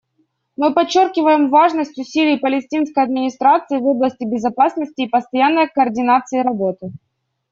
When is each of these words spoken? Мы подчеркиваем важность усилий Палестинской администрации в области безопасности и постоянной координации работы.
Мы 0.57 0.73
подчеркиваем 0.73 1.51
важность 1.51 1.95
усилий 1.99 2.39
Палестинской 2.39 3.03
администрации 3.03 3.77
в 3.77 3.85
области 3.85 4.23
безопасности 4.25 5.01
и 5.03 5.07
постоянной 5.07 5.67
координации 5.69 6.39
работы. 6.39 6.91